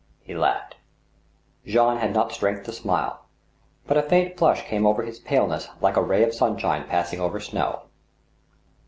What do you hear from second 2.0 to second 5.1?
not strength to smile. But a faint flush came over